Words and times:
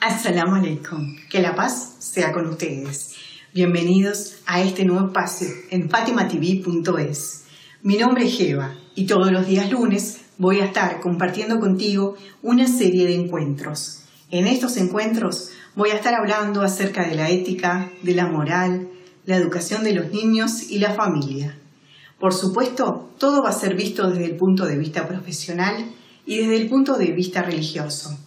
Assalamu 0.00 0.56
alaikum. 0.56 1.16
Que 1.30 1.40
la 1.40 1.54
paz 1.54 1.94
sea 2.00 2.32
con 2.32 2.48
ustedes. 2.48 3.14
Bienvenidos 3.54 4.38
a 4.44 4.60
este 4.60 4.84
nuevo 4.84 5.06
espacio 5.06 5.46
en 5.70 5.88
fatimatv.es. 5.88 7.44
Mi 7.82 7.96
nombre 7.96 8.26
es 8.26 8.40
Eva 8.40 8.74
y 8.96 9.06
todos 9.06 9.30
los 9.30 9.46
días 9.46 9.70
lunes 9.70 10.22
voy 10.38 10.58
a 10.58 10.64
estar 10.64 11.00
compartiendo 11.00 11.60
contigo 11.60 12.16
una 12.42 12.66
serie 12.66 13.06
de 13.06 13.14
encuentros. 13.14 14.02
En 14.32 14.48
estos 14.48 14.76
encuentros 14.76 15.50
voy 15.76 15.90
a 15.90 15.94
estar 15.94 16.14
hablando 16.14 16.62
acerca 16.62 17.08
de 17.08 17.14
la 17.14 17.30
ética, 17.30 17.88
de 18.02 18.14
la 18.16 18.26
moral, 18.26 18.88
la 19.24 19.36
educación 19.36 19.84
de 19.84 19.94
los 19.94 20.10
niños 20.10 20.68
y 20.68 20.80
la 20.80 20.94
familia. 20.94 21.56
Por 22.18 22.34
supuesto, 22.34 23.12
todo 23.18 23.40
va 23.40 23.50
a 23.50 23.60
ser 23.60 23.76
visto 23.76 24.10
desde 24.10 24.24
el 24.24 24.36
punto 24.36 24.66
de 24.66 24.78
vista 24.78 25.06
profesional 25.06 25.92
y 26.26 26.38
desde 26.38 26.56
el 26.56 26.68
punto 26.68 26.98
de 26.98 27.12
vista 27.12 27.42
religioso. 27.42 28.18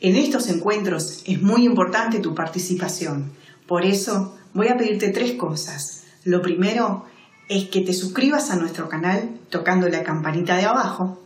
En 0.00 0.14
estos 0.14 0.48
encuentros 0.48 1.24
es 1.26 1.42
muy 1.42 1.64
importante 1.64 2.20
tu 2.20 2.32
participación. 2.32 3.32
Por 3.66 3.84
eso 3.84 4.38
voy 4.54 4.68
a 4.68 4.76
pedirte 4.76 5.08
tres 5.08 5.32
cosas. 5.32 6.04
Lo 6.22 6.40
primero 6.40 7.04
es 7.48 7.68
que 7.68 7.80
te 7.80 7.92
suscribas 7.92 8.50
a 8.50 8.56
nuestro 8.56 8.88
canal 8.88 9.40
tocando 9.50 9.88
la 9.88 10.04
campanita 10.04 10.56
de 10.56 10.66
abajo. 10.66 11.20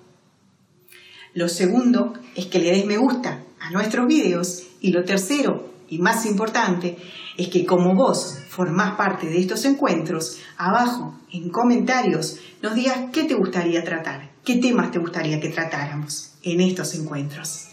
Lo 1.35 1.51
segundo 1.51 2.15
es 2.35 2.47
que 2.47 2.61
le 2.61 2.71
des 2.71 2.87
me 2.87 2.97
gusta 2.97 3.45
a 3.61 3.71
nuestros 3.73 4.07
videos. 4.07 4.63
Y 4.80 4.93
lo 4.93 5.05
tercero, 5.05 5.71
y 5.91 5.99
más 5.99 6.25
importante, 6.25 6.97
es 7.37 7.49
que 7.49 7.66
como 7.66 7.95
vos 7.95 8.39
formás 8.49 8.97
parte 8.97 9.27
de 9.27 9.39
estos 9.39 9.66
encuentros, 9.66 10.39
abajo 10.57 11.21
en 11.30 11.51
comentarios 11.51 12.39
nos 12.63 12.75
digas 12.75 13.11
qué 13.13 13.25
te 13.25 13.35
gustaría 13.35 13.85
tratar, 13.85 14.30
qué 14.45 14.57
temas 14.57 14.91
te 14.91 14.99
gustaría 14.99 15.41
que 15.41 15.51
tratáramos 15.51 16.33
en 16.43 16.63
estos 16.63 16.95
encuentros. 16.95 17.72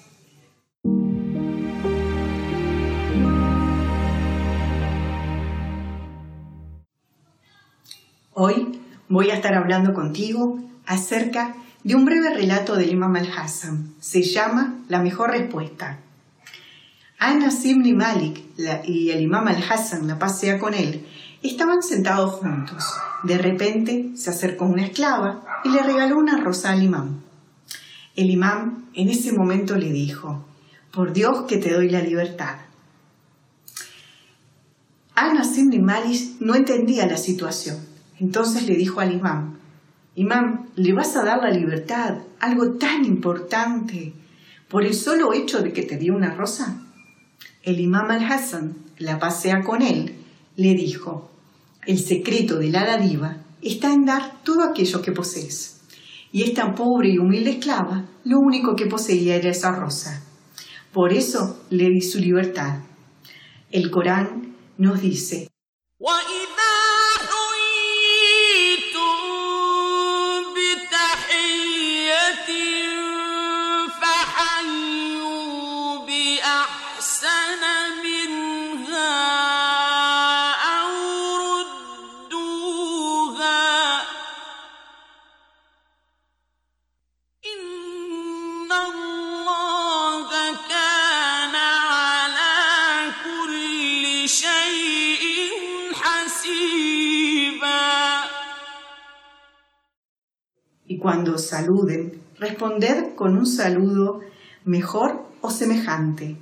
Voy 9.09 9.31
a 9.31 9.33
estar 9.33 9.55
hablando 9.55 9.93
contigo 9.93 10.59
acerca 10.85 11.55
de 11.83 11.95
un 11.95 12.05
breve 12.05 12.29
relato 12.29 12.75
del 12.75 12.91
Imam 12.91 13.15
al-Hassan. 13.15 13.95
Se 13.99 14.21
llama 14.21 14.75
La 14.87 15.01
mejor 15.01 15.31
respuesta. 15.31 15.99
Anas 17.17 17.65
ibn 17.65 17.97
Malik 17.97 18.41
y 18.85 19.09
el 19.09 19.21
Imam 19.21 19.47
al-Hassan, 19.47 20.07
la 20.07 20.19
paz 20.19 20.39
sea 20.39 20.59
con 20.59 20.73
él, 20.73 21.05
estaban 21.41 21.81
sentados 21.81 22.35
juntos. 22.35 22.85
De 23.23 23.37
repente 23.37 24.11
se 24.15 24.29
acercó 24.29 24.65
una 24.65 24.85
esclava 24.85 25.43
y 25.63 25.69
le 25.69 25.81
regaló 25.81 26.17
una 26.17 26.37
rosa 26.37 26.71
al 26.71 26.83
imam. 26.83 27.21
El 28.15 28.29
imam 28.29 28.85
en 28.93 29.09
ese 29.09 29.33
momento 29.33 29.75
le 29.75 29.91
dijo, 29.91 30.45
por 30.91 31.13
Dios 31.13 31.45
que 31.47 31.57
te 31.57 31.73
doy 31.73 31.89
la 31.89 32.01
libertad. 32.01 32.57
Anas 35.15 35.57
ibn 35.57 35.83
Malik 35.83 36.39
no 36.39 36.55
entendía 36.55 37.05
la 37.05 37.17
situación 37.17 37.89
entonces 38.19 38.67
le 38.67 38.75
dijo 38.75 38.99
al 38.99 39.13
imán, 39.13 39.59
Imán, 40.15 40.69
¿le 40.75 40.91
vas 40.91 41.15
a 41.15 41.23
dar 41.23 41.37
la 41.41 41.49
libertad? 41.49 42.17
Algo 42.41 42.73
tan 42.73 43.05
importante, 43.05 44.13
por 44.67 44.83
el 44.83 44.93
solo 44.93 45.31
hecho 45.31 45.61
de 45.61 45.71
que 45.71 45.83
te 45.83 45.97
dio 45.97 46.13
una 46.13 46.35
rosa. 46.35 46.81
El 47.63 47.79
imam 47.79 48.11
al-Hassan, 48.11 48.75
la 48.97 49.17
pasea 49.17 49.61
con 49.61 49.81
él, 49.81 50.15
le 50.57 50.73
dijo, 50.73 51.31
el 51.87 51.99
secreto 51.99 52.57
de 52.57 52.69
la 52.69 52.85
dádiva 52.85 53.37
está 53.61 53.93
en 53.93 54.05
dar 54.05 54.41
todo 54.43 54.63
aquello 54.63 55.01
que 55.01 55.13
posees. 55.13 55.79
Y 56.33 56.43
esta 56.43 56.73
pobre 56.73 57.13
y 57.13 57.17
humilde 57.17 57.51
esclava, 57.51 58.05
lo 58.25 58.39
único 58.39 58.75
que 58.75 58.87
poseía 58.87 59.37
era 59.37 59.51
esa 59.51 59.71
rosa. 59.71 60.21
Por 60.91 61.13
eso 61.13 61.63
le 61.69 61.89
di 61.89 62.01
su 62.01 62.19
libertad. 62.19 62.79
El 63.71 63.89
Corán 63.89 64.55
nos 64.77 65.01
dice, 65.01 65.47
Cuando 100.99 101.37
saluden, 101.37 102.21
responder 102.37 103.15
con 103.15 103.37
un 103.37 103.45
saludo 103.45 104.21
mejor 104.65 105.25
o 105.41 105.49
semejante. 105.49 106.37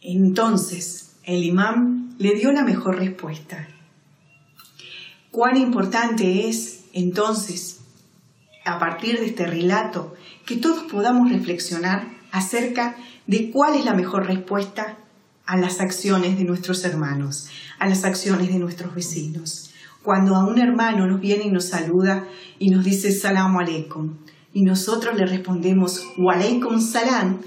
Entonces 0.00 1.16
el 1.24 1.44
imán 1.44 2.14
le 2.18 2.34
dio 2.34 2.52
la 2.52 2.64
mejor 2.64 2.96
respuesta. 2.96 3.68
Cuán 5.30 5.56
importante 5.56 6.48
es 6.48 6.84
entonces, 6.92 7.80
a 8.64 8.78
partir 8.78 9.18
de 9.20 9.26
este 9.26 9.46
relato, 9.46 10.14
que 10.46 10.56
todos 10.56 10.90
podamos 10.90 11.30
reflexionar 11.30 12.08
acerca 12.32 12.96
de 13.26 13.50
cuál 13.50 13.76
es 13.76 13.84
la 13.84 13.94
mejor 13.94 14.26
respuesta 14.26 14.96
a 15.46 15.56
las 15.56 15.80
acciones 15.80 16.38
de 16.38 16.44
nuestros 16.44 16.84
hermanos, 16.84 17.48
a 17.78 17.88
las 17.88 18.04
acciones 18.04 18.48
de 18.48 18.58
nuestros 18.58 18.94
vecinos. 18.94 19.69
Cuando 20.02 20.34
a 20.34 20.46
un 20.46 20.58
hermano 20.58 21.06
nos 21.06 21.20
viene 21.20 21.44
y 21.44 21.50
nos 21.50 21.66
saluda 21.66 22.24
y 22.58 22.70
nos 22.70 22.84
dice 22.84 23.12
salam 23.12 23.58
aleikum 23.58 24.14
y 24.52 24.62
nosotros 24.62 25.16
le 25.16 25.26
respondemos 25.26 26.06
wa 26.16 26.34
salam, 26.80 27.38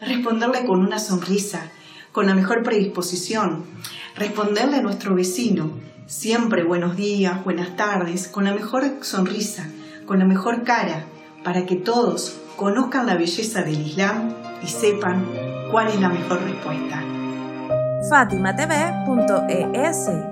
responderle 0.00 0.64
con 0.66 0.80
una 0.80 0.98
sonrisa, 0.98 1.70
con 2.12 2.26
la 2.26 2.34
mejor 2.34 2.62
predisposición, 2.62 3.64
responderle 4.16 4.76
a 4.76 4.82
nuestro 4.82 5.14
vecino 5.14 5.70
siempre 6.06 6.64
buenos 6.64 6.96
días, 6.96 7.42
buenas 7.44 7.76
tardes, 7.76 8.28
con 8.28 8.44
la 8.44 8.52
mejor 8.52 8.84
sonrisa, 9.00 9.66
con 10.06 10.18
la 10.18 10.26
mejor 10.26 10.64
cara, 10.64 11.06
para 11.42 11.64
que 11.64 11.76
todos 11.76 12.38
conozcan 12.56 13.06
la 13.06 13.16
belleza 13.16 13.62
del 13.62 13.80
Islam 13.80 14.34
y 14.62 14.66
sepan 14.66 15.24
cuál 15.70 15.88
es 15.88 15.98
la 16.00 16.10
mejor 16.10 16.42
respuesta. 16.42 17.02
FatimaTV.es 18.10 20.31